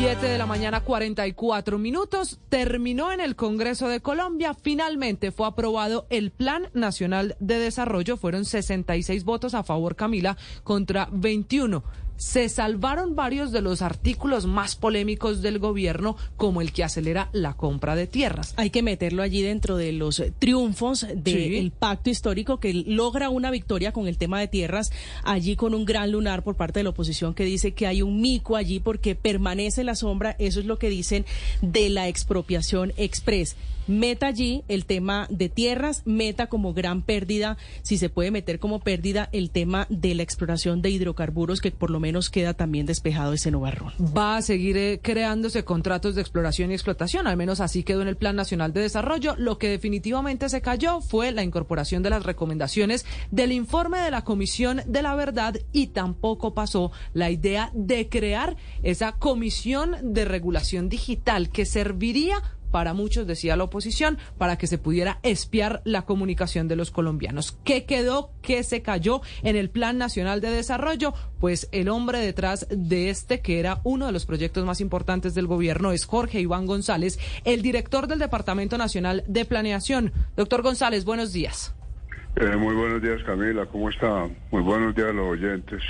7 0.00 0.26
de 0.28 0.38
la 0.38 0.46
mañana, 0.46 0.80
44 0.80 1.76
minutos. 1.76 2.40
Terminó 2.48 3.12
en 3.12 3.20
el 3.20 3.36
Congreso 3.36 3.86
de 3.86 4.00
Colombia. 4.00 4.54
Finalmente 4.54 5.30
fue 5.30 5.46
aprobado 5.46 6.06
el 6.08 6.30
Plan 6.30 6.70
Nacional 6.72 7.36
de 7.38 7.58
Desarrollo. 7.58 8.16
Fueron 8.16 8.46
66 8.46 9.24
votos 9.24 9.52
a 9.52 9.62
favor, 9.62 9.96
Camila, 9.96 10.38
contra 10.64 11.06
21 11.12 11.84
se 12.20 12.50
salvaron 12.50 13.16
varios 13.16 13.50
de 13.50 13.62
los 13.62 13.80
artículos 13.80 14.44
más 14.44 14.76
polémicos 14.76 15.40
del 15.40 15.58
gobierno, 15.58 16.18
como 16.36 16.60
el 16.60 16.70
que 16.70 16.84
acelera 16.84 17.30
la 17.32 17.54
compra 17.54 17.96
de 17.96 18.06
tierras. 18.06 18.52
Hay 18.58 18.68
que 18.68 18.82
meterlo 18.82 19.22
allí 19.22 19.40
dentro 19.40 19.78
de 19.78 19.92
los 19.92 20.22
triunfos 20.38 21.06
del 21.14 21.70
pacto 21.70 22.10
histórico 22.10 22.60
que 22.60 22.74
logra 22.74 23.30
una 23.30 23.50
victoria 23.50 23.92
con 23.92 24.06
el 24.06 24.18
tema 24.18 24.38
de 24.38 24.48
tierras, 24.48 24.92
allí 25.24 25.56
con 25.56 25.74
un 25.74 25.86
gran 25.86 26.12
lunar 26.12 26.42
por 26.42 26.56
parte 26.56 26.80
de 26.80 26.84
la 26.84 26.90
oposición 26.90 27.32
que 27.32 27.44
dice 27.44 27.72
que 27.72 27.86
hay 27.86 28.02
un 28.02 28.20
mico 28.20 28.56
allí 28.56 28.80
porque 28.80 29.14
permanece 29.14 29.82
la 29.82 29.94
sombra, 29.94 30.36
eso 30.38 30.60
es 30.60 30.66
lo 30.66 30.78
que 30.78 30.90
dicen 30.90 31.24
de 31.62 31.88
la 31.88 32.06
expropiación 32.06 32.92
express 32.98 33.56
meta 33.90 34.28
allí 34.28 34.64
el 34.68 34.86
tema 34.86 35.26
de 35.30 35.48
tierras, 35.48 36.02
meta 36.06 36.46
como 36.48 36.72
gran 36.72 37.02
pérdida, 37.02 37.58
si 37.82 37.98
se 37.98 38.08
puede 38.08 38.30
meter 38.30 38.58
como 38.58 38.80
pérdida 38.80 39.28
el 39.32 39.50
tema 39.50 39.86
de 39.90 40.14
la 40.14 40.22
exploración 40.22 40.82
de 40.82 40.90
hidrocarburos, 40.90 41.60
que 41.60 41.70
por 41.70 41.90
lo 41.90 42.00
menos 42.00 42.30
queda 42.30 42.54
también 42.54 42.86
despejado 42.86 43.32
ese 43.32 43.50
nubarrón. 43.50 43.92
Va 44.16 44.36
a 44.36 44.42
seguir 44.42 44.76
eh, 44.76 45.00
creándose 45.02 45.64
contratos 45.64 46.14
de 46.14 46.20
exploración 46.20 46.70
y 46.70 46.74
explotación, 46.74 47.26
al 47.26 47.36
menos 47.36 47.60
así 47.60 47.82
quedó 47.82 48.02
en 48.02 48.08
el 48.08 48.16
Plan 48.16 48.36
Nacional 48.36 48.72
de 48.72 48.80
Desarrollo. 48.80 49.34
Lo 49.36 49.58
que 49.58 49.68
definitivamente 49.68 50.48
se 50.48 50.60
cayó 50.60 51.00
fue 51.00 51.32
la 51.32 51.42
incorporación 51.42 52.02
de 52.02 52.10
las 52.10 52.24
recomendaciones 52.24 53.04
del 53.30 53.52
informe 53.52 53.98
de 53.98 54.10
la 54.10 54.22
Comisión 54.22 54.82
de 54.86 55.02
la 55.02 55.14
Verdad 55.14 55.56
y 55.72 55.88
tampoco 55.88 56.54
pasó 56.54 56.92
la 57.12 57.30
idea 57.30 57.70
de 57.74 58.08
crear 58.08 58.56
esa 58.82 59.12
comisión 59.12 59.96
de 60.02 60.24
regulación 60.24 60.88
digital 60.88 61.50
que 61.50 61.64
serviría 61.64 62.42
para 62.70 62.94
muchos, 62.94 63.26
decía 63.26 63.56
la 63.56 63.64
oposición, 63.64 64.18
para 64.38 64.56
que 64.56 64.66
se 64.66 64.78
pudiera 64.78 65.18
espiar 65.22 65.82
la 65.84 66.02
comunicación 66.02 66.68
de 66.68 66.76
los 66.76 66.90
colombianos. 66.90 67.58
¿Qué 67.64 67.84
quedó? 67.84 68.30
¿Qué 68.42 68.62
se 68.62 68.82
cayó 68.82 69.20
en 69.42 69.56
el 69.56 69.70
Plan 69.70 69.98
Nacional 69.98 70.40
de 70.40 70.50
Desarrollo? 70.50 71.14
Pues 71.38 71.68
el 71.72 71.88
hombre 71.88 72.18
detrás 72.18 72.66
de 72.70 73.10
este, 73.10 73.40
que 73.40 73.60
era 73.60 73.80
uno 73.84 74.06
de 74.06 74.12
los 74.12 74.26
proyectos 74.26 74.64
más 74.64 74.80
importantes 74.80 75.34
del 75.34 75.46
gobierno, 75.46 75.92
es 75.92 76.04
Jorge 76.04 76.40
Iván 76.40 76.66
González, 76.66 77.18
el 77.44 77.62
director 77.62 78.06
del 78.06 78.18
Departamento 78.18 78.78
Nacional 78.78 79.24
de 79.26 79.44
Planeación. 79.44 80.12
Doctor 80.36 80.62
González, 80.62 81.04
buenos 81.04 81.32
días. 81.32 81.74
Eh, 82.36 82.56
muy 82.56 82.74
buenos 82.74 83.02
días, 83.02 83.22
Camila. 83.24 83.66
¿Cómo 83.66 83.90
está? 83.90 84.28
Muy 84.50 84.62
buenos 84.62 84.94
días 84.94 85.08
a 85.08 85.12
los 85.12 85.30
oyentes. 85.30 85.82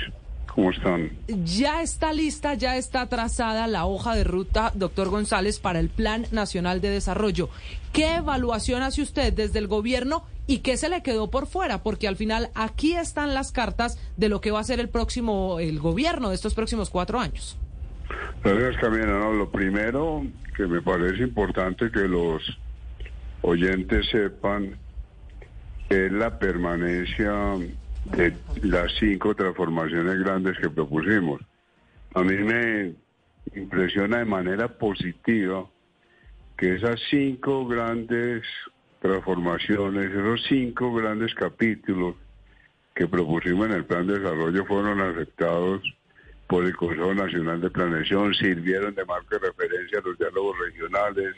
¿Cómo 0.53 0.71
están? 0.71 1.11
Ya 1.27 1.81
está 1.81 2.11
lista, 2.11 2.55
ya 2.55 2.75
está 2.75 3.07
trazada 3.07 3.67
la 3.67 3.85
hoja 3.85 4.15
de 4.15 4.25
ruta, 4.25 4.71
doctor 4.75 5.09
González, 5.09 5.59
para 5.59 5.79
el 5.79 5.89
Plan 5.89 6.25
Nacional 6.31 6.81
de 6.81 6.89
Desarrollo. 6.89 7.49
¿Qué 7.93 8.15
evaluación 8.15 8.83
hace 8.83 9.01
usted 9.01 9.31
desde 9.31 9.59
el 9.59 9.67
gobierno 9.67 10.25
y 10.47 10.59
qué 10.59 10.75
se 10.75 10.89
le 10.89 11.03
quedó 11.03 11.29
por 11.29 11.47
fuera? 11.47 11.83
Porque 11.83 12.07
al 12.07 12.17
final 12.17 12.49
aquí 12.53 12.93
están 12.95 13.33
las 13.33 13.53
cartas 13.53 13.97
de 14.17 14.27
lo 14.27 14.41
que 14.41 14.51
va 14.51 14.59
a 14.59 14.63
ser 14.65 14.81
el 14.81 14.89
próximo, 14.89 15.59
el 15.59 15.79
gobierno 15.79 16.29
de 16.29 16.35
estos 16.35 16.53
próximos 16.53 16.89
cuatro 16.89 17.19
años. 17.19 17.57
Gracias, 18.43 18.81
Camila. 18.81 19.05
No, 19.05 19.31
lo 19.31 19.49
primero 19.49 20.25
que 20.57 20.67
me 20.67 20.81
parece 20.81 21.23
importante 21.23 21.89
que 21.91 22.09
los 22.09 22.41
oyentes 23.41 24.05
sepan 24.11 24.75
es 25.89 26.11
la 26.11 26.37
permanencia 26.39 27.55
de 28.05 28.33
las 28.63 28.91
cinco 28.99 29.35
transformaciones 29.35 30.19
grandes 30.19 30.57
que 30.57 30.69
propusimos. 30.69 31.41
A 32.13 32.23
mí 32.23 32.35
me 32.35 32.93
impresiona 33.55 34.19
de 34.19 34.25
manera 34.25 34.67
positiva 34.67 35.65
que 36.57 36.75
esas 36.75 36.99
cinco 37.09 37.67
grandes 37.67 38.43
transformaciones, 38.99 40.11
esos 40.11 40.43
cinco 40.47 40.93
grandes 40.93 41.33
capítulos 41.33 42.15
que 42.93 43.07
propusimos 43.07 43.67
en 43.67 43.73
el 43.73 43.85
plan 43.85 44.05
de 44.05 44.19
desarrollo 44.19 44.65
fueron 44.65 45.01
aceptados 45.01 45.81
por 46.47 46.65
el 46.65 46.75
Consejo 46.75 47.13
Nacional 47.13 47.61
de 47.61 47.69
Planeación, 47.69 48.33
sirvieron 48.33 48.93
de 48.93 49.05
marco 49.05 49.27
de 49.29 49.39
referencia 49.39 49.99
a 49.99 50.07
los 50.07 50.17
diálogos 50.17 50.57
regionales, 50.59 51.35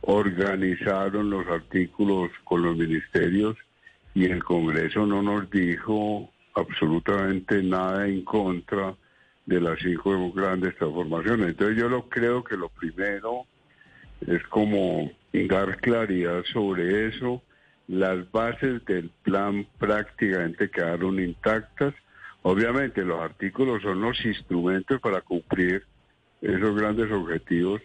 organizaron 0.00 1.28
los 1.28 1.46
artículos 1.46 2.30
con 2.44 2.62
los 2.62 2.76
ministerios 2.76 3.56
y 4.14 4.26
el 4.26 4.42
Congreso 4.44 5.06
no 5.06 5.22
nos 5.22 5.50
dijo 5.50 6.30
absolutamente 6.54 7.62
nada 7.62 8.06
en 8.06 8.24
contra 8.24 8.94
de 9.46 9.60
las 9.60 9.78
cinco 9.80 10.32
grandes 10.32 10.76
transformaciones. 10.76 11.48
Entonces 11.48 11.78
yo 11.78 11.88
lo 11.88 12.08
creo 12.08 12.44
que 12.44 12.56
lo 12.56 12.68
primero 12.68 13.46
es 14.26 14.42
como 14.48 15.10
dar 15.32 15.76
claridad 15.78 16.44
sobre 16.52 17.08
eso. 17.08 17.42
Las 17.88 18.30
bases 18.30 18.84
del 18.84 19.10
plan 19.22 19.66
prácticamente 19.78 20.70
quedaron 20.70 21.18
intactas. 21.18 21.94
Obviamente 22.42 23.04
los 23.04 23.20
artículos 23.20 23.82
son 23.82 24.00
los 24.00 24.24
instrumentos 24.24 25.00
para 25.00 25.20
cumplir 25.20 25.84
esos 26.40 26.76
grandes 26.76 27.10
objetivos 27.10 27.80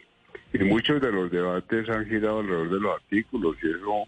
y 0.54 0.60
muchos 0.60 1.02
de 1.02 1.12
los 1.12 1.30
debates 1.30 1.90
han 1.90 2.06
girado 2.06 2.40
alrededor 2.40 2.70
de 2.70 2.80
los 2.80 2.96
artículos 2.96 3.56
y 3.62 3.70
eso 3.70 4.08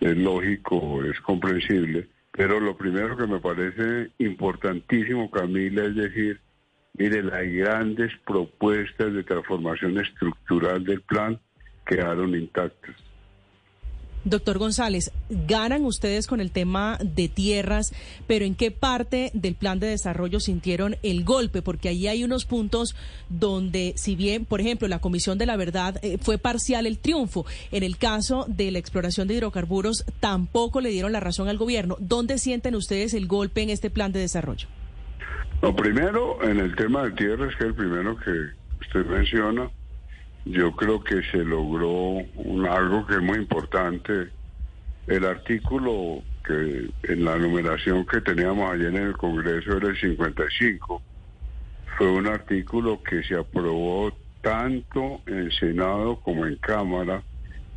es 0.00 0.16
lógico, 0.16 1.04
es 1.04 1.20
comprensible, 1.20 2.08
pero 2.30 2.60
lo 2.60 2.76
primero 2.76 3.16
que 3.16 3.26
me 3.26 3.40
parece 3.40 4.10
importantísimo, 4.18 5.30
Camila, 5.30 5.84
es 5.84 5.94
decir, 5.94 6.40
mire, 6.94 7.22
las 7.22 7.46
grandes 7.46 8.12
propuestas 8.26 9.12
de 9.12 9.22
transformación 9.22 9.98
estructural 9.98 10.84
del 10.84 11.00
plan 11.02 11.38
quedaron 11.86 12.34
intactas. 12.34 12.96
Doctor 14.24 14.58
González, 14.58 15.10
ganan 15.28 15.84
ustedes 15.84 16.26
con 16.26 16.40
el 16.40 16.50
tema 16.50 16.98
de 17.02 17.28
tierras, 17.28 17.92
pero 18.26 18.44
¿en 18.44 18.54
qué 18.54 18.70
parte 18.70 19.30
del 19.34 19.54
plan 19.54 19.78
de 19.80 19.88
desarrollo 19.88 20.40
sintieron 20.40 20.96
el 21.02 21.24
golpe? 21.24 21.60
Porque 21.60 21.90
ahí 21.90 22.08
hay 22.08 22.24
unos 22.24 22.46
puntos 22.46 22.96
donde, 23.28 23.92
si 23.96 24.16
bien, 24.16 24.46
por 24.46 24.60
ejemplo, 24.60 24.88
la 24.88 25.00
Comisión 25.00 25.36
de 25.36 25.46
la 25.46 25.56
Verdad 25.56 25.98
eh, 26.02 26.16
fue 26.20 26.38
parcial 26.38 26.86
el 26.86 26.98
triunfo, 26.98 27.44
en 27.70 27.82
el 27.82 27.98
caso 27.98 28.46
de 28.48 28.70
la 28.70 28.78
exploración 28.78 29.28
de 29.28 29.34
hidrocarburos 29.34 30.04
tampoco 30.20 30.80
le 30.80 30.88
dieron 30.88 31.12
la 31.12 31.20
razón 31.20 31.48
al 31.48 31.58
gobierno. 31.58 31.96
¿Dónde 32.00 32.38
sienten 32.38 32.74
ustedes 32.74 33.12
el 33.12 33.26
golpe 33.26 33.62
en 33.62 33.70
este 33.70 33.90
plan 33.90 34.12
de 34.12 34.20
desarrollo? 34.20 34.68
Lo 35.60 35.74
primero, 35.76 36.42
en 36.42 36.60
el 36.60 36.74
tema 36.76 37.04
de 37.04 37.12
tierras, 37.12 37.54
que 37.56 37.64
es 37.64 37.70
el 37.70 37.74
primero 37.74 38.16
que 38.16 38.30
usted 38.80 39.06
menciona, 39.06 39.70
yo 40.44 40.72
creo 40.72 41.02
que 41.02 41.22
se 41.30 41.38
logró 41.38 42.18
algo 42.70 43.06
que 43.06 43.14
es 43.14 43.22
muy 43.22 43.38
importante. 43.38 44.30
El 45.06 45.24
artículo 45.24 46.22
que 46.44 46.90
en 47.04 47.24
la 47.24 47.36
numeración 47.36 48.04
que 48.04 48.20
teníamos 48.20 48.70
ayer 48.70 48.88
en 48.88 48.96
el 48.96 49.16
Congreso 49.16 49.76
era 49.76 49.88
el 49.88 49.98
55. 49.98 51.02
Fue 51.96 52.10
un 52.10 52.26
artículo 52.26 53.02
que 53.02 53.22
se 53.22 53.36
aprobó 53.36 54.12
tanto 54.42 55.22
en 55.26 55.50
Senado 55.52 56.20
como 56.20 56.44
en 56.44 56.56
Cámara 56.56 57.22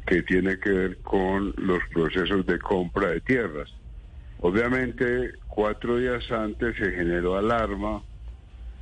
que 0.05 0.23
tiene 0.23 0.59
que 0.59 0.69
ver 0.69 0.97
con 1.01 1.53
los 1.57 1.79
procesos 1.93 2.45
de 2.45 2.59
compra 2.59 3.09
de 3.09 3.21
tierras. 3.21 3.69
Obviamente, 4.39 5.33
cuatro 5.47 5.97
días 5.97 6.29
antes 6.31 6.75
se 6.77 6.91
generó 6.91 7.37
alarma 7.37 8.03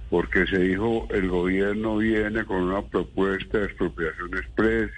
porque 0.10 0.46
se 0.46 0.60
dijo 0.60 1.08
el 1.12 1.30
gobierno 1.30 1.98
viene 1.98 2.46
con 2.46 2.64
una 2.64 2.82
propuesta 2.82 3.60
de 3.60 3.66
expropiación 3.66 4.38
express, 4.38 4.92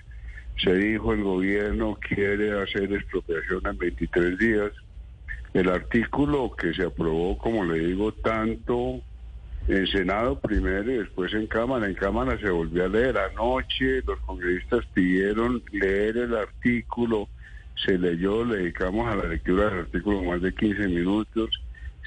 se 0.58 0.74
dijo 0.74 1.14
el 1.14 1.24
gobierno 1.24 1.98
quiere 2.02 2.62
hacer 2.62 2.92
expropiación 2.92 3.62
en 3.66 3.78
23 3.78 4.38
días. 4.38 4.72
El 5.54 5.70
artículo 5.70 6.52
que 6.56 6.74
se 6.74 6.84
aprobó, 6.84 7.38
como 7.38 7.64
le 7.64 7.80
digo, 7.80 8.12
tanto 8.12 9.02
en 9.68 9.88
Senado 9.88 10.40
primero 10.40 10.92
y 10.92 10.98
después 10.98 11.34
en 11.34 11.48
Cámara. 11.48 11.88
En 11.88 11.94
Cámara 11.94 12.38
se 12.40 12.50
volvió 12.50 12.86
a 12.86 12.88
leer. 12.88 13.18
Anoche 13.18 14.02
los 14.06 14.20
congresistas 14.22 14.86
pidieron 14.94 15.64
leer 15.72 16.18
el 16.18 16.36
artículo, 16.36 17.30
se 17.86 17.98
leyó, 17.98 18.44
le 18.44 18.58
dedicamos 18.58 19.08
a 19.08 19.16
la 19.16 19.28
lectura 19.28 19.70
del 19.70 19.80
artículo 19.80 20.24
más 20.24 20.42
de 20.42 20.54
15 20.54 20.88
minutos 20.88 21.50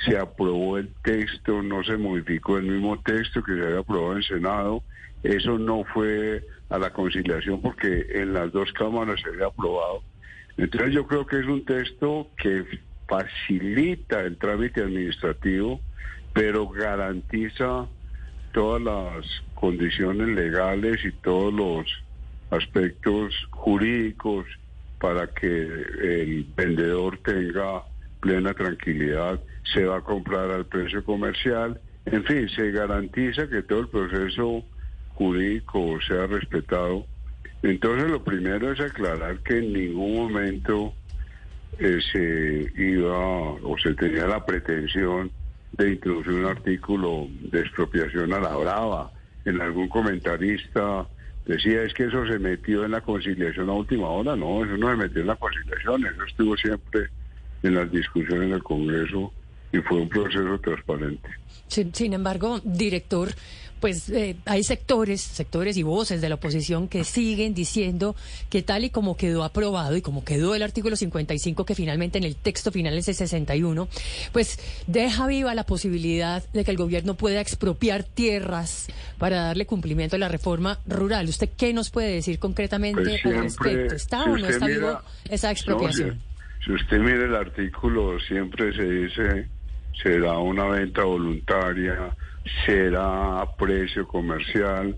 se 0.05 0.17
aprobó 0.17 0.79
el 0.79 0.93
texto, 1.03 1.63
no 1.63 1.85
se 1.85 1.97
modificó 1.97 2.59
el 2.59 2.65
mismo 2.65 3.01
texto 3.01 3.43
que 3.43 3.55
se 3.55 3.63
había 3.63 3.81
aprobado 3.81 4.17
en 4.17 4.23
Senado. 4.23 4.83
Eso 5.23 5.59
no 5.59 5.85
fue 5.85 6.43
a 6.71 6.79
la 6.79 6.91
conciliación 6.93 7.61
porque 7.61 8.07
en 8.11 8.33
las 8.33 8.53
dos 8.53 8.73
cámaras 8.73 9.21
se 9.21 9.29
había 9.29 9.47
aprobado. 9.47 10.03
Entonces 10.57 10.93
yo 10.93 11.07
creo 11.07 11.27
que 11.27 11.41
es 11.41 11.47
un 11.47 11.65
texto 11.65 12.29
que 12.37 12.65
facilita 13.09 14.21
el 14.23 14.37
trámite 14.39 14.83
administrativo, 14.83 15.81
pero 16.33 16.69
garantiza 16.69 17.87
todas 18.53 18.83
las 18.83 19.27
condiciones 19.55 20.29
legales 20.29 21.05
y 21.05 21.13
todos 21.13 21.53
los 21.53 21.87
aspectos 22.51 23.35
jurídicos 23.51 24.47
para 24.99 25.27
que 25.29 25.47
el 25.47 26.47
vendedor 26.57 27.19
tenga 27.19 27.83
plena 28.21 28.53
tranquilidad, 28.55 29.41
se 29.65 29.85
va 29.85 29.99
a 29.99 30.01
comprar 30.01 30.51
al 30.51 30.67
precio 30.67 31.05
comercial, 31.05 31.81
en 32.07 32.25
fin, 32.25 32.49
se 32.49 32.71
garantiza 32.71 33.49
que 33.49 33.63
todo 33.63 33.81
el 33.81 33.89
proceso 33.89 34.65
jurídico 35.15 35.99
sea 36.07 36.27
respetado. 36.27 37.07
Entonces 37.63 38.11
lo 38.11 38.25
primero 38.25 38.73
es 38.73 38.81
aclarar 38.81 39.39
que 39.41 39.59
en 39.59 39.73
ningún 39.73 40.15
momento 40.17 40.95
eh, 41.79 41.99
se 42.11 42.83
iba 42.83 43.17
o 43.19 43.77
se 43.83 43.95
tenía 43.95 44.27
la 44.27 44.45
pretensión 44.45 45.31
de 45.73 45.93
introducir 45.93 46.33
un 46.33 46.47
artículo 46.47 47.29
de 47.53 47.61
expropiación 47.61 48.33
a 48.33 48.41
la 48.41 48.57
brava. 48.57 49.11
En 49.45 49.61
algún 49.61 49.89
comentarista 49.89 51.07
decía 51.47 51.83
es 51.83 51.95
que 51.95 52.05
eso 52.05 52.27
se 52.27 52.39
metió 52.39 52.85
en 52.85 52.93
la 52.93 53.03
conciliación 53.03 53.69
a 53.69 53.75
última 53.75 54.09
hora. 54.09 54.35
No, 54.37 54.65
eso 54.65 54.77
no 54.79 54.91
se 54.91 54.97
metió 54.97 55.21
en 55.21 55.27
la 55.27 55.37
conciliación, 55.37 56.07
eso 56.07 56.25
estuvo 56.25 56.57
siempre 56.57 57.09
en 57.63 57.75
las 57.75 57.93
discusiones 57.93 58.51
del 58.51 58.63
Congreso 58.63 59.33
y 59.73 59.79
fue 59.79 59.99
un 59.99 60.09
proceso 60.09 60.59
transparente. 60.61 61.29
Sin, 61.69 62.13
embargo, 62.13 62.61
director, 62.65 63.33
pues 63.79 64.11
eh, 64.11 64.37
hay 64.45 64.65
sectores, 64.65 65.21
sectores 65.21 65.77
y 65.77 65.85
voces 65.85 66.21
de 66.21 66.29
la 66.29 66.35
oposición 66.35 66.89
que 66.89 67.05
siguen 67.05 67.55
diciendo 67.55 68.17
que 68.51 68.63
tal 68.63 68.85
y 68.85 68.91
como 68.91 69.17
quedó 69.17 69.45
aprobado 69.45 69.97
y 69.97 70.03
como 70.03 70.25
quedó 70.25 70.57
el 70.57 70.63
artículo 70.63 70.97
55, 70.97 71.65
que 71.65 71.77
finalmente 71.77 72.19
en 72.19 72.25
el 72.25 72.35
texto 72.35 72.73
final 72.73 72.99
es 72.99 73.07
el 73.07 73.15
61, 73.15 73.89
pues 74.33 74.59
deja 74.89 75.29
viva 75.29 75.55
la 75.55 75.65
posibilidad 75.65 76.45
de 76.53 76.65
que 76.65 76.73
el 76.73 76.77
gobierno 76.77 77.15
pueda 77.15 77.41
expropiar 77.41 78.03
tierras 78.03 78.89
para 79.19 79.43
darle 79.45 79.65
cumplimiento 79.65 80.17
a 80.17 80.19
la 80.19 80.29
reforma 80.29 80.81
rural. 80.87 81.29
¿Usted 81.29 81.51
qué 81.57 81.73
nos 81.73 81.91
puede 81.91 82.13
decir 82.13 82.41
concretamente 82.41 83.21
pues 83.23 83.37
al 83.37 83.43
respecto? 83.45 83.95
¿Está 83.95 84.25
o 84.25 84.37
no 84.37 84.49
está 84.49 84.67
vivo 84.67 85.01
esa 85.31 85.53
expropiación? 85.53 86.21
si 86.65 86.73
usted 86.73 86.99
mira 86.99 87.25
el 87.25 87.35
artículo, 87.35 88.19
siempre 88.21 88.75
se 88.75 88.85
dice 88.85 89.49
será 90.03 90.39
una 90.39 90.67
venta 90.67 91.05
voluntaria, 91.05 92.17
será 92.65 93.41
a 93.41 93.57
precio 93.57 94.07
comercial. 94.07 94.97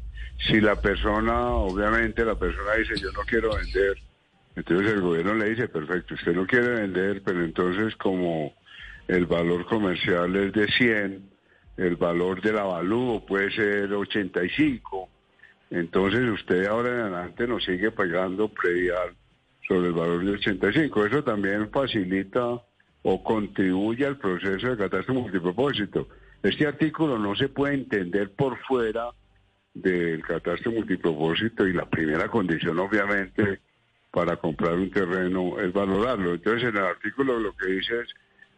Si 0.49 0.61
la 0.61 0.81
persona, 0.81 1.49
obviamente 1.51 2.25
la 2.25 2.39
persona 2.39 2.75
dice 2.75 2.95
yo 3.01 3.13
no 3.13 3.21
quiero 3.27 3.55
vender, 3.55 3.97
entonces 4.57 4.93
el 4.93 5.01
gobierno 5.01 5.35
le 5.35 5.51
dice, 5.51 5.69
perfecto, 5.69 6.15
usted 6.15 6.35
no 6.35 6.47
quiere 6.47 6.69
vender, 6.69 7.23
pero 7.25 7.45
entonces 7.45 7.97
como 7.97 8.53
el 9.09 9.27
valor 9.27 9.65
comercial 9.67 10.35
es 10.37 10.53
de 10.53 10.67
100, 10.67 11.31
el 11.79 11.97
valor 11.97 12.43
del 12.43 12.59
avalúo 12.59 13.25
puede 13.25 13.51
ser 13.53 13.93
85, 13.93 15.09
entonces 15.71 16.21
usted 16.29 16.67
ahora 16.67 16.91
en 16.91 17.01
adelante 17.01 17.47
nos 17.47 17.65
sigue 17.65 17.91
pagando 17.91 18.49
predial 18.49 19.15
sobre 19.67 19.89
el 19.89 19.95
valor 19.95 20.25
de 20.25 20.33
85. 20.33 21.07
Eso 21.07 21.25
también 21.25 21.71
facilita 21.71 22.61
o 23.03 23.23
contribuye 23.23 24.07
al 24.07 24.19
proceso 24.19 24.69
de 24.69 24.77
catástrofe 24.77 25.21
multipropósito. 25.21 26.09
Este 26.43 26.67
artículo 26.67 27.19
no 27.19 27.35
se 27.35 27.49
puede 27.49 27.75
entender 27.75 28.31
por 28.33 28.59
fuera 28.59 29.11
del 29.75 30.23
catástrofe 30.23 30.79
multipropósito 30.79 31.67
y 31.67 31.73
la 31.73 31.87
primera 31.87 32.29
condición 32.29 32.79
obviamente 32.79 33.61
para 34.11 34.37
comprar 34.37 34.75
un 34.75 34.91
terreno 34.91 35.59
es 35.59 35.73
valorarlo. 35.73 36.35
Entonces 36.35 36.69
en 36.69 36.77
el 36.77 36.85
artículo 36.85 37.39
lo 37.39 37.57
que 37.57 37.73
dice 37.73 38.01
es 38.01 38.09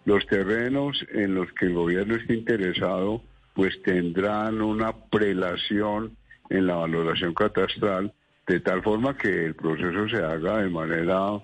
los 0.05 0.26
terrenos 0.26 1.05
en 1.12 1.35
los 1.35 1.50
que 1.52 1.67
el 1.67 1.75
gobierno 1.75 2.17
esté 2.17 2.35
interesado 2.35 3.23
pues 3.55 3.81
tendrán 3.82 4.61
una 4.61 4.93
prelación 4.93 6.17
en 6.50 6.67
la 6.67 6.75
valoración 6.75 7.32
catastral 7.35 8.12
de 8.46 8.61
tal 8.61 8.82
forma 8.82 9.17
que 9.17 9.46
el 9.46 9.55
proceso 9.55 10.08
se 10.08 10.23
haga 10.23 10.58
de 10.58 10.69
manera 10.69 11.41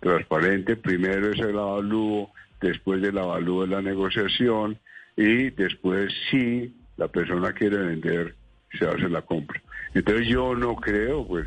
transparente. 0.00 0.76
Primero 0.76 1.32
es 1.32 1.38
el 1.40 1.58
avalúo, 1.58 2.30
después 2.60 3.00
del 3.00 3.18
avalúo 3.18 3.62
de 3.62 3.74
la 3.74 3.82
negociación 3.82 4.78
y 5.16 5.50
después 5.50 6.12
si 6.30 6.74
la 6.96 7.08
persona 7.08 7.52
quiere 7.52 7.78
vender, 7.78 8.34
se 8.78 8.86
hace 8.86 9.08
la 9.08 9.22
compra. 9.22 9.60
Entonces 9.94 10.28
yo 10.28 10.54
no 10.54 10.76
creo, 10.76 11.26
pues, 11.26 11.46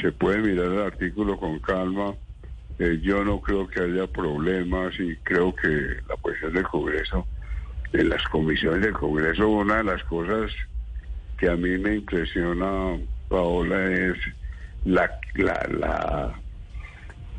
se 0.00 0.12
puede 0.12 0.38
mirar 0.38 0.66
el 0.66 0.80
artículo 0.80 1.38
con 1.38 1.58
calma. 1.60 2.14
Eh, 2.78 3.00
yo 3.02 3.24
no 3.24 3.40
creo 3.40 3.66
que 3.68 3.80
haya 3.80 4.06
problemas 4.06 4.98
y 4.98 5.16
creo 5.16 5.54
que 5.54 5.68
la 6.08 6.16
posición 6.16 6.54
del 6.54 6.64
Congreso, 6.64 7.26
en 7.92 8.08
las 8.08 8.22
comisiones 8.28 8.80
del 8.82 8.92
Congreso, 8.92 9.48
una 9.48 9.78
de 9.78 9.84
las 9.84 10.02
cosas 10.04 10.52
que 11.38 11.48
a 11.48 11.56
mí 11.56 11.76
me 11.78 11.96
impresiona, 11.96 12.98
Paola, 13.28 13.90
es 13.92 14.16
la, 14.84 15.10
la 15.34 16.41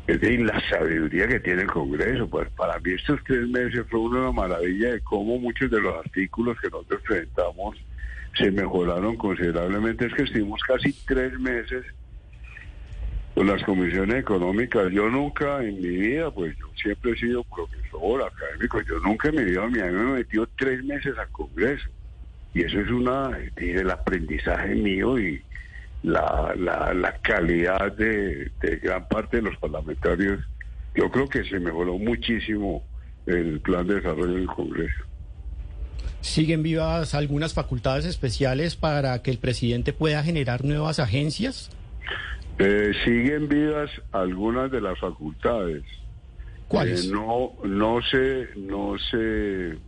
es 0.06 0.20
decir, 0.20 0.40
la 0.40 0.60
sabiduría 0.68 1.26
que 1.26 1.40
tiene 1.40 1.62
el 1.62 1.70
Congreso. 1.70 2.28
Pues 2.28 2.48
para 2.50 2.78
mí 2.80 2.92
estos 2.92 3.20
tres 3.24 3.48
meses 3.48 3.86
fue 3.88 4.00
una 4.00 4.30
maravilla 4.32 4.92
de 4.92 5.00
cómo 5.00 5.38
muchos 5.38 5.70
de 5.70 5.80
los 5.80 5.94
artículos 5.96 6.58
que 6.60 6.68
nosotros 6.68 7.00
presentamos 7.06 7.76
se 8.36 8.50
mejoraron 8.50 9.16
considerablemente. 9.16 10.06
Es 10.06 10.14
que 10.14 10.24
estuvimos 10.24 10.60
casi 10.62 10.92
tres 11.06 11.38
meses 11.38 11.86
con 13.34 13.46
las 13.46 13.62
comisiones 13.62 14.16
económicas. 14.16 14.92
Yo 14.92 15.08
nunca 15.08 15.64
en 15.64 15.76
mi 15.76 15.88
vida, 15.88 16.30
pues 16.30 16.54
yo 16.58 16.66
siempre 16.76 17.12
he 17.12 17.16
sido 17.16 17.42
profesor 17.44 18.22
académico, 18.22 18.82
yo 18.82 18.98
nunca 19.00 19.28
en 19.28 19.36
mi 19.36 19.44
vida 19.44 19.66
me 19.68 19.80
había 19.80 19.98
metido 20.00 20.46
tres 20.58 20.84
meses 20.84 21.16
al 21.16 21.30
Congreso. 21.30 21.88
Y 22.52 22.62
eso 22.62 22.78
es 22.78 22.90
una, 22.90 23.30
el 23.56 23.90
aprendizaje 23.90 24.74
mío 24.74 25.18
y, 25.18 25.42
la, 26.04 26.54
la, 26.94 27.18
calidad 27.22 27.92
de, 27.92 28.50
gran 28.82 29.08
parte 29.08 29.38
de 29.38 29.44
los 29.44 29.56
parlamentarios. 29.56 30.40
Yo 30.94 31.10
creo 31.10 31.28
que 31.28 31.44
se 31.44 31.58
mejoró 31.58 31.98
muchísimo 31.98 32.84
el 33.26 33.60
plan 33.60 33.86
de 33.86 33.96
desarrollo 33.96 34.34
del 34.34 34.46
Congreso. 34.46 35.04
¿Siguen 36.20 36.62
vivas 36.62 37.14
algunas 37.14 37.54
facultades 37.54 38.04
especiales 38.04 38.76
para 38.76 39.22
que 39.22 39.30
el 39.30 39.38
presidente 39.38 39.92
pueda 39.92 40.22
generar 40.22 40.64
nuevas 40.64 41.00
agencias? 41.00 41.70
Eh, 42.58 42.92
siguen 43.04 43.48
vivas 43.48 43.90
algunas 44.12 44.70
de 44.70 44.80
las 44.80 44.98
facultades. 44.98 45.82
¿Cuáles? 46.68 47.06
Eh, 47.06 47.10
no, 47.12 47.52
no 47.64 48.00
se, 48.02 48.48
no 48.56 48.96
se, 49.10 49.78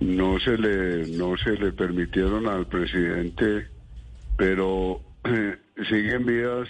no 0.00 0.38
se 0.38 0.56
le, 0.56 1.06
no 1.16 1.36
se 1.36 1.50
le 1.52 1.72
permitieron 1.72 2.48
al 2.48 2.66
presidente 2.66 3.66
pero 4.40 5.02
siguen 5.90 6.24
vías, 6.24 6.66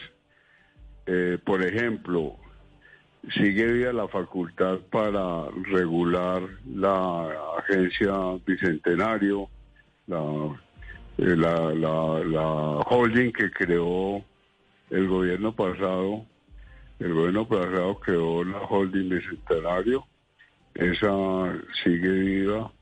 eh, 1.07 1.39
por 1.45 1.65
ejemplo, 1.65 2.35
sigue 3.33 3.65
vía 3.65 3.93
la 3.93 4.09
facultad 4.09 4.81
para 4.91 5.49
regular 5.71 6.43
la 6.67 7.29
agencia 7.59 8.13
Bicentenario, 8.45 9.49
eh, 10.09 11.37
la, 11.37 11.73
la, 11.73 12.81
holding 12.89 13.31
que 13.31 13.49
creó 13.53 14.25
el 14.91 15.07
gobierno 15.07 15.55
pasado. 15.55 16.27
El 16.99 17.15
gobierno 17.15 17.47
pasado 17.47 18.01
creó 18.01 18.43
la 18.43 18.59
holding 18.63 19.11
Bicentenario. 19.11 20.05
Esa 20.75 21.57
sigue 21.85 22.11
viva. 22.11 22.73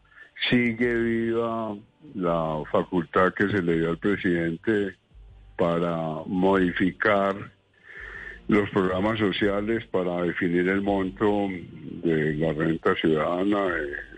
Sigue 0.49 0.95
viva 0.95 1.77
la 2.15 2.63
facultad 2.71 3.35
que 3.35 3.49
se 3.49 3.63
le 3.63 3.79
dio 3.79 3.91
al 3.91 3.99
presidente 3.99 4.97
para 5.57 5.97
modificar 6.27 7.35
los 8.49 8.71
programas 8.71 9.19
sociales 9.19 9.85
para 9.87 10.23
definir 10.23 10.69
el 10.69 10.81
monto 10.81 11.49
de 12.03 12.35
la 12.35 12.53
renta 12.55 12.95
ciudadana, 12.95 13.67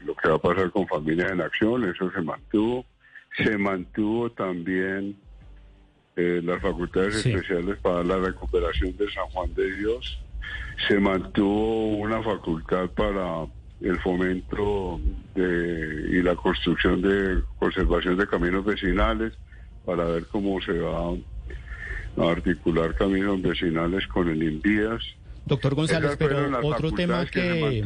lo 0.04 0.14
que 0.14 0.28
va 0.28 0.36
a 0.36 0.38
pasar 0.38 0.70
con 0.70 0.86
familias 0.86 1.32
en 1.32 1.40
acción, 1.40 1.84
eso 1.84 2.10
se 2.12 2.20
mantuvo. 2.20 2.86
Se 3.36 3.58
mantuvo 3.58 4.30
también 4.30 5.16
eh, 6.16 6.40
las 6.44 6.60
facultades 6.60 7.24
especiales 7.24 7.78
para 7.78 8.04
la 8.04 8.18
recuperación 8.18 8.96
de 8.96 9.10
San 9.10 9.26
Juan 9.26 9.52
de 9.54 9.76
Dios. 9.76 10.18
Se 10.88 10.98
mantuvo 10.98 11.96
una 11.96 12.22
facultad 12.22 12.88
para 12.90 13.46
el 13.80 13.98
fomento 14.00 15.00
de, 15.34 16.08
y 16.10 16.22
la 16.22 16.36
construcción 16.36 17.00
de 17.00 17.42
conservación 17.58 18.16
de 18.16 18.26
caminos 18.26 18.64
vecinales 18.64 19.32
para 19.84 20.04
ver 20.04 20.26
cómo 20.26 20.60
se 20.60 20.78
va 20.78 21.12
a 22.18 22.30
articular 22.30 22.94
caminos 22.94 23.40
vecinales 23.40 24.06
con 24.06 24.28
el 24.28 24.42
INVIAS. 24.42 25.02
Doctor 25.46 25.74
González, 25.74 26.16
pero 26.18 26.60
otro 26.62 26.92
tema 26.92 27.24
que... 27.26 27.82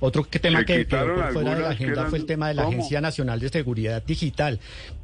otro 0.00 0.24
tema 0.24 0.64
que 0.64 0.86
quedó 0.86 1.14
por 1.14 1.32
fuera 1.32 1.54
de 1.54 1.62
la 1.62 1.70
agenda 1.70 2.06
fue 2.06 2.18
el 2.18 2.26
tema 2.26 2.48
de 2.48 2.54
la 2.54 2.64
Agencia 2.64 3.00
Nacional 3.00 3.40
de 3.40 3.48
Seguridad 3.48 4.02
Digital. 4.02 4.60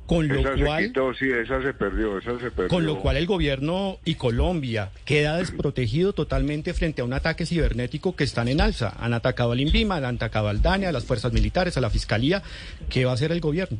Con 0.06 0.28
lo 0.28 0.42
cual, 0.42 0.92
sí, 1.18 1.30
esa 1.30 1.62
se 1.62 1.72
perdió, 1.72 2.18
esa 2.18 2.38
se 2.38 2.50
perdió. 2.50 2.68
Con 2.68 2.84
lo 2.84 2.98
cual 2.98 3.16
el 3.16 3.26
gobierno 3.26 3.98
y 4.04 4.16
Colombia 4.16 4.90
queda 5.04 5.38
desprotegido 5.38 6.12
totalmente 6.12 6.74
frente 6.74 7.00
a 7.00 7.04
un 7.04 7.14
ataque 7.14 7.46
cibernético 7.46 8.14
que 8.14 8.24
están 8.24 8.48
en 8.48 8.60
alza. 8.60 8.94
Han 8.98 9.14
atacado 9.14 9.52
al 9.52 9.60
INVIMA, 9.60 9.96
han 9.96 10.16
atacado 10.16 10.48
al 10.48 10.60
DANE, 10.60 10.86
a 10.86 10.92
las 10.92 11.04
fuerzas 11.04 11.32
militares, 11.32 11.76
a 11.76 11.80
la 11.80 11.88
fiscalía. 11.88 12.42
¿Qué 12.90 13.04
va 13.04 13.12
a 13.12 13.14
hacer 13.14 13.32
el 13.32 13.40
gobierno? 13.40 13.78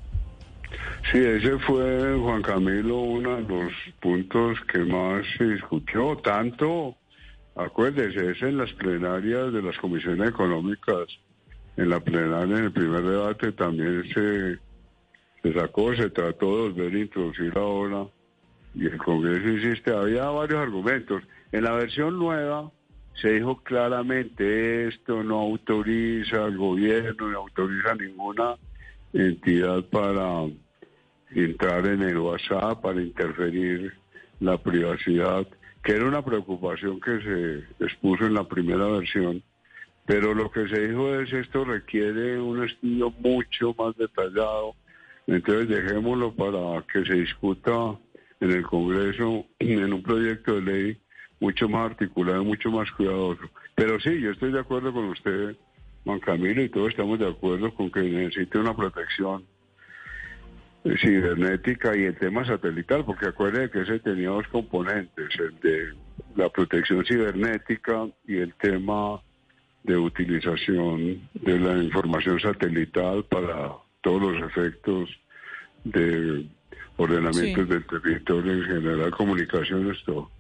Sí, 1.11 1.19
ese 1.19 1.59
fue, 1.59 2.17
Juan 2.17 2.43
Camilo, 2.43 3.01
uno 3.01 3.37
de 3.37 3.43
los 3.43 3.73
puntos 4.01 4.57
que 4.73 4.79
más 4.79 5.27
se 5.37 5.45
discutió, 5.45 6.17
tanto, 6.19 6.97
acuérdese, 7.55 8.31
es 8.31 8.43
en 8.43 8.57
las 8.57 8.73
plenarias 8.73 9.53
de 9.53 9.63
las 9.63 9.77
comisiones 9.79 10.29
económicas, 10.29 11.07
en 11.77 11.89
la 11.89 12.01
plenaria, 12.01 12.59
en 12.59 12.65
el 12.65 12.73
primer 12.73 13.03
debate 13.03 13.53
también 13.53 14.05
se 14.13 14.59
se 15.43 15.53
sacó, 15.53 15.95
se 15.95 16.09
trató 16.11 16.47
de 16.47 16.63
volver 16.73 16.95
a 16.95 16.99
introducir 16.99 17.53
ahora 17.57 18.07
y 18.75 18.87
el 18.87 18.97
Congreso 18.97 19.49
insiste, 19.49 19.93
había 19.93 20.27
varios 20.27 20.61
argumentos. 20.61 21.23
En 21.51 21.65
la 21.65 21.73
versión 21.73 22.19
nueva 22.19 22.71
se 23.21 23.33
dijo 23.33 23.63
claramente 23.63 24.89
esto 24.89 25.23
no 25.23 25.41
autoriza 25.41 26.45
al 26.45 26.57
gobierno, 26.57 27.29
no 27.29 27.39
autoriza 27.41 27.95
ninguna 27.95 28.55
entidad 29.13 29.85
para 29.87 30.47
entrar 31.35 31.87
en 31.87 32.03
el 32.03 32.19
WhatsApp, 32.19 32.81
para 32.81 33.03
interferir 33.03 33.93
la 34.41 34.57
privacidad, 34.57 35.47
que 35.83 35.93
era 35.93 36.07
una 36.07 36.25
preocupación 36.25 37.01
que 37.01 37.21
se 37.21 37.85
expuso 37.85 38.27
en 38.27 38.35
la 38.35 38.45
primera 38.45 38.87
versión. 38.87 39.43
Pero 40.07 40.35
lo 40.35 40.51
que 40.51 40.69
se 40.69 40.89
dijo 40.89 41.15
es 41.15 41.33
esto 41.33 41.65
requiere 41.65 42.41
un 42.41 42.65
estudio 42.65 43.11
mucho 43.19 43.75
más 43.79 43.97
detallado. 43.97 44.75
Entonces 45.27 45.69
dejémoslo 45.69 46.35
para 46.35 46.85
que 46.93 47.05
se 47.05 47.15
discuta 47.15 47.99
en 48.41 48.51
el 48.51 48.63
Congreso 48.65 49.47
en 49.59 49.93
un 49.93 50.03
proyecto 50.03 50.61
de 50.61 50.63
ley 50.63 50.99
mucho 51.41 51.69
más 51.69 51.91
articulado, 51.91 52.45
mucho 52.45 52.71
más 52.71 52.91
cuidadoso. 52.93 53.43
Pero 53.75 53.99
sí, 54.01 54.21
yo 54.21 54.31
estoy 54.31 54.53
de 54.53 54.61
acuerdo 54.61 54.93
con 54.93 55.07
usted, 55.07 55.57
Juan 56.05 56.21
Camilo, 56.21 56.63
y 56.63 56.69
todos 56.69 56.91
estamos 56.91 57.19
de 57.19 57.29
acuerdo 57.29 57.73
con 57.75 57.91
que 57.91 58.01
necesite 58.01 58.59
una 58.59 58.77
protección 58.77 59.45
cibernética 60.85 61.97
y 61.97 62.05
el 62.05 62.17
tema 62.17 62.45
satelital, 62.45 63.05
porque 63.05 63.27
acuerde 63.27 63.71
que 63.71 63.83
ese 63.83 63.99
tenía 64.01 64.31
dos 64.31 64.47
componentes, 64.49 65.29
el 65.39 65.61
de 65.61 65.95
la 66.37 66.49
protección 66.49 67.05
cibernética 67.05 68.07
y 68.27 68.39
el 68.39 68.55
tema 68.55 69.21
de 69.85 69.97
utilización 69.97 71.29
de 71.35 71.59
la 71.59 71.79
información 71.83 72.41
satelital 72.41 73.25
para 73.25 73.73
todos 74.01 74.23
los 74.23 74.51
efectos 74.51 75.11
de 75.85 76.47
ordenamientos 76.97 77.69
del 77.69 77.85
territorio 77.87 78.53
en 78.53 78.63
general, 78.63 79.11
comunicaciones, 79.11 79.99
todo. 80.05 80.31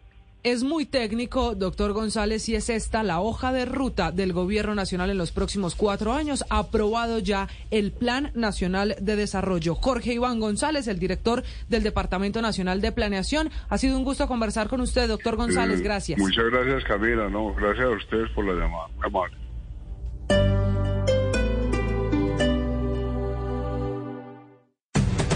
Es 0.44 0.64
muy 0.64 0.86
técnico, 0.86 1.54
doctor 1.54 1.92
González, 1.92 2.48
y 2.48 2.56
es 2.56 2.68
esta 2.68 3.04
la 3.04 3.20
hoja 3.20 3.52
de 3.52 3.64
ruta 3.64 4.10
del 4.10 4.32
Gobierno 4.32 4.74
Nacional 4.74 5.08
en 5.10 5.18
los 5.18 5.30
próximos 5.30 5.76
cuatro 5.76 6.12
años. 6.14 6.44
Ha 6.50 6.58
aprobado 6.58 7.20
ya 7.20 7.48
el 7.70 7.92
Plan 7.92 8.32
Nacional 8.34 8.96
de 9.00 9.14
Desarrollo. 9.14 9.76
Jorge 9.76 10.14
Iván 10.14 10.40
González, 10.40 10.88
el 10.88 10.98
director 10.98 11.44
del 11.68 11.84
Departamento 11.84 12.42
Nacional 12.42 12.80
de 12.80 12.90
Planeación. 12.90 13.50
Ha 13.68 13.78
sido 13.78 13.96
un 13.96 14.02
gusto 14.02 14.26
conversar 14.26 14.68
con 14.68 14.80
usted, 14.80 15.06
doctor 15.06 15.36
González. 15.36 15.78
Eh, 15.78 15.84
gracias. 15.84 16.18
Muchas 16.18 16.46
gracias, 16.50 16.82
Camila. 16.84 17.28
No, 17.28 17.54
gracias 17.54 17.86
a 17.86 17.90
ustedes 17.90 18.28
por 18.30 18.44
la 18.44 18.54
llamada. 18.54 18.88
amable. 19.04 19.36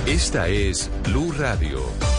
Esta 0.07 0.49
es 0.49 0.91
Blue 1.05 1.33
Radio. 1.39 2.16